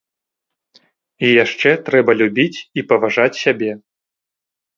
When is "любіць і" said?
2.23-2.85